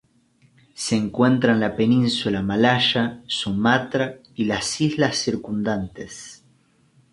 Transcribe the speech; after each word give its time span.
Se 0.73 0.95
encuentra 0.95 1.53
en 1.53 1.59
la 1.59 1.75
península 1.75 2.41
malaya, 2.41 3.21
Sumatra 3.27 4.15
y 4.33 4.45
las 4.45 4.81
islas 4.81 5.15
circundantes. 5.17 6.43